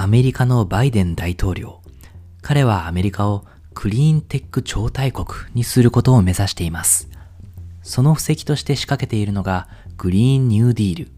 [0.00, 1.82] アメリカのバイデン大統領。
[2.40, 7.10] 彼はアメリカをクリーンテック超大国にすることを目指しています。
[7.82, 9.66] その布石として仕掛けているのが
[9.96, 11.08] グリーンニューディール。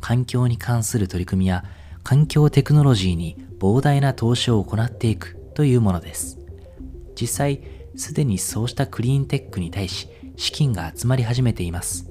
[0.00, 1.62] 環境に関する取り組みや
[2.04, 6.38] 環境テクノロジーに膨大な投資を行っていくというものです。
[7.20, 7.60] 実際、
[7.96, 12.10] すでにそうしたクリーンテックに対し資金が集まり始めています。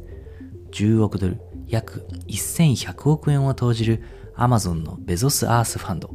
[0.70, 6.10] 10億ドル、約1100億円を投じるアマゾンのベゾスアースファンド、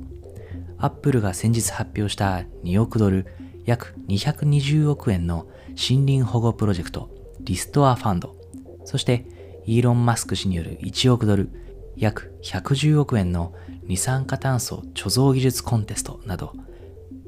[0.79, 3.27] アップルが先日発表した2億ドル、
[3.65, 8.37] 約220億円の森林保護プロジェクト、リストアファンド、
[8.84, 9.27] そして
[9.66, 11.51] イーロン・マスク氏による1億ドル、
[11.97, 16.53] 約110億円の二酸化炭素貯蔵技術コンテストなど、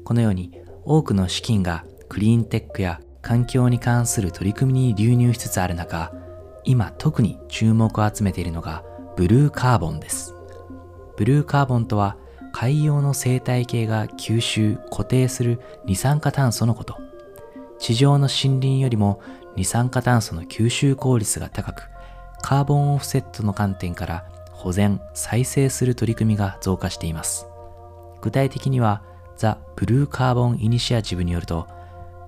[0.03, 6.13] このように多くの資金がクリーンテックや環境に関する取り組みに流入しつつある中、
[6.63, 8.83] 今特に注目を集めているのが
[9.15, 10.28] ブルーカーボンです。
[11.19, 12.15] ブルーカーボンとは
[12.53, 16.95] 海洋の生態系が吸収、固定する二酸化炭素のこと。
[17.77, 19.19] 地上の森林よりも
[19.57, 21.89] 二酸化炭素の吸収効率が高く、
[22.41, 27.47] カーボンオフセットの観点から保全、再生する取り組みが増加しています。
[28.21, 29.03] 具体的には、
[29.35, 31.67] ザ・ブルーカーボン・イニシアチブによると、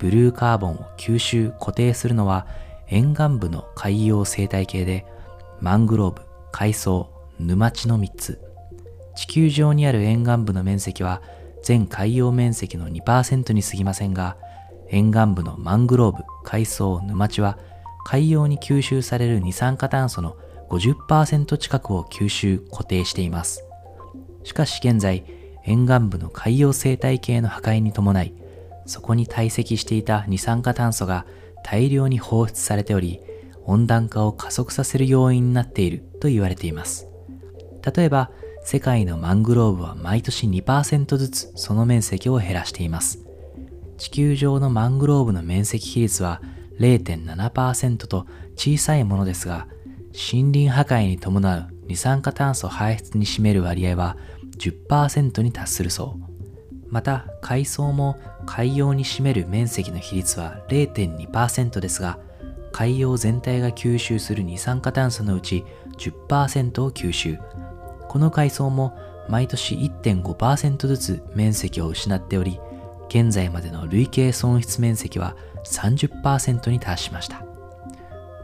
[0.00, 2.46] ブルーカーボンを吸収、固定するのは
[2.88, 5.06] 沿岸部の海洋生態系で、
[5.62, 8.51] マングローブ、海藻、沼地の3つ。
[9.14, 11.22] 地球上にある沿岸部の面積は
[11.62, 14.36] 全海洋面積の2%に過ぎませんが、
[14.88, 17.58] 沿岸部のマングローブ、海藻、沼地は
[18.04, 20.36] 海洋に吸収される二酸化炭素の
[20.70, 23.64] 50%近くを吸収固定しています。
[24.44, 25.24] しかし現在、
[25.64, 28.34] 沿岸部の海洋生態系の破壊に伴い、
[28.86, 31.26] そこに堆積していた二酸化炭素が
[31.62, 33.20] 大量に放出されており、
[33.64, 37.06] 温暖化を加速させる要因になっていると言われています。
[37.94, 38.30] 例えば、
[38.64, 43.18] 世界のマングローブは毎年2%ずつその面積を減らしています。
[43.98, 46.40] 地球上のマングローブの面積比率は
[46.78, 49.66] 0.7%と小さいものですが、
[50.12, 54.16] 森林破壊に伴う二酸化炭素排出に占める割合は
[54.58, 56.32] 10%に達するそう。
[56.92, 62.18] また海藻も海洋に占める面積の比率は0.2%ですが
[62.70, 65.64] 海洋全体が吸収する二酸化炭素のうち
[65.96, 67.38] 10%を吸収
[68.12, 68.94] この海藻も
[69.30, 72.60] 毎年1.5%ずつ面積を失っており
[73.08, 75.34] 現在までの累計損失面積は
[75.64, 77.42] 30%に達しました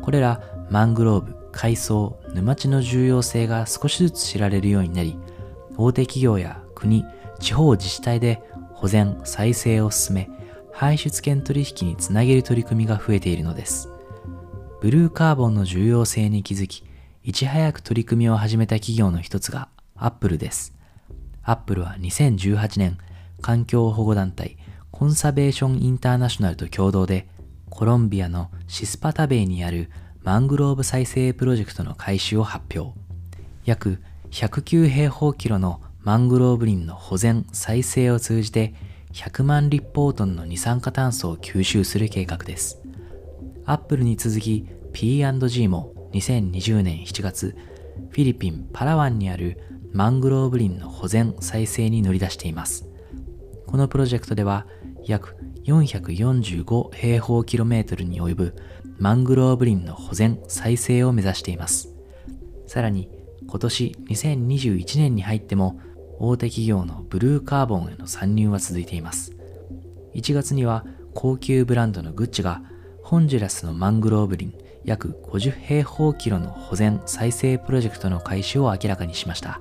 [0.00, 0.40] これら
[0.70, 5.18] マングローブ海藻沼地の重要性が少しずつ知られるようになり
[5.76, 7.04] 大手企業や国
[7.38, 8.42] 地方自治体で
[8.78, 10.30] 保全、再生を進め、
[10.72, 13.88] 排出権取引につなげる取り組みが増えているのです。
[14.80, 16.84] ブルーカーボンの重要性に気づき、
[17.28, 20.74] いち早く取り組みを始めた企業の一つがアップルです。
[21.42, 22.96] アップルは2018年、
[23.42, 24.56] 環境保護団体
[24.90, 27.28] コンサベーションインターナショナルと共同で、
[27.68, 29.90] コロンビアのシスパタベイにある
[30.22, 32.98] マングローブ再生プロジェクトの開始を発表。
[33.66, 34.00] 約
[34.30, 38.72] 109平方キロのマングローブ林の保全・再生を通じて
[39.12, 42.80] 100万立方トンの二酸化炭素を吸収する計画です。
[43.66, 47.54] アップルに続き P&G も2020年7月、
[48.10, 49.58] フィリピン・パラワンにある
[49.92, 52.88] マングローブ林の保全・再生に乗り出しています。
[53.66, 54.66] このプロジェクトでは
[55.04, 58.56] 約445平方キロメートルに及ぶ
[58.98, 61.94] マングローブ林の保全・再生を目指しています。
[62.66, 63.10] さらに
[63.46, 65.80] 今年2021年に入っても
[66.18, 69.32] 大手企業のブルーカーボンへの参入は続いています。
[70.14, 72.62] 1月には高級ブランドのグッチが
[73.02, 74.56] ホンジュラスのマングローブ林
[74.88, 79.60] 約50平方キロの保全再生プロジェクトの開始を明らかにしました。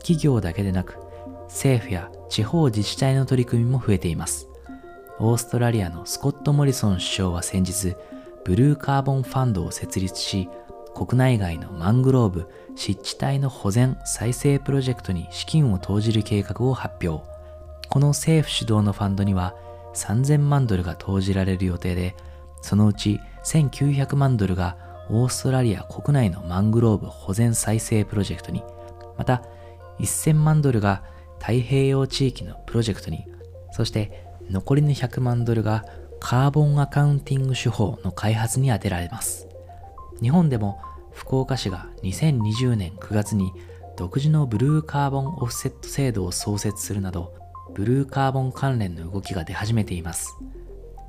[0.00, 0.98] 企業だけでなく
[1.44, 4.48] 政府や地方自治体の取り組みも増えています。
[5.18, 7.94] オーストラリアのスコット・モリソン首相は先日、
[8.44, 10.50] ブルーカーボンファンドを設立し、
[10.94, 17.24] 国内外のマングローブ、湿地帯の保全・再生プロジェクトに資金を投じる計画を発表。
[17.88, 19.54] この政府主導のファンドには
[19.94, 22.14] 3000万ドルが投じられる予定で、
[22.64, 24.78] そのうち1900万ドルが
[25.10, 28.62] オーストラリア国内のマングローブ保全再生プロジェクトに、
[29.18, 29.42] また
[30.00, 31.02] 1000万ドルが
[31.38, 33.26] 太平洋地域のプロジェクトに、
[33.70, 35.84] そして残りの100万ドルが
[36.20, 39.46] カーボンアカウンティング手法の開発に充てられます。
[40.22, 40.80] 日本でも
[41.12, 43.52] 福岡市が2020年9月に
[43.98, 47.34] 独自のブルーカーボンオフセット制度を創設するなど
[47.74, 50.38] ブルーカーボン関連の動きが出始めています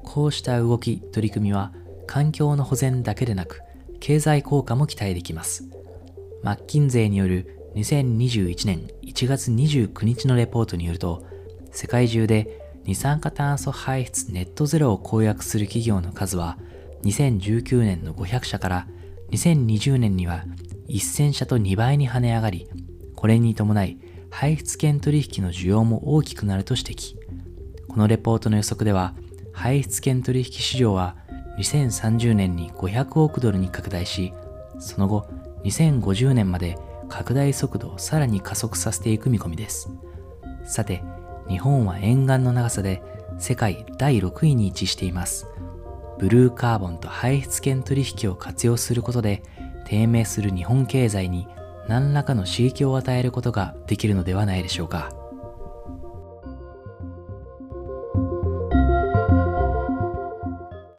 [0.06, 1.74] こうした動き取り組みは
[2.08, 3.62] 環境の保全だけでなく
[4.00, 5.68] 経済効果も期待できます
[6.44, 11.26] マッキンゼーによる2021年1月29日のレポートによると、
[11.72, 16.58] 世界中で二酸化炭素排出ネットゼロを公約する企業の数は
[17.04, 18.88] 2019年の500社から
[19.32, 20.46] 2020年には
[20.88, 22.68] 1000社と2倍に跳ね上がり、
[23.16, 23.98] これに伴い
[24.30, 27.16] 排出権取引の需要も大きくなると指摘。
[27.90, 29.16] このレポートの予測では、
[29.56, 31.16] 排出権取引市場は
[31.58, 34.34] 2030年に500億ドルに拡大し、
[34.78, 35.28] その後
[35.64, 39.90] 2050年まで拡大速度をさらに加速させていく見込みです。
[40.66, 41.02] さて、
[41.48, 43.02] 日本は沿岸の長さで
[43.40, 45.48] 世界第6位に位置しています。
[46.20, 49.44] ブルーカーボンと排出権取引を活用することで
[49.86, 51.48] 低迷する日本経済に
[51.88, 55.25] 何らかの刺激を与えることができるのではないでしょうか。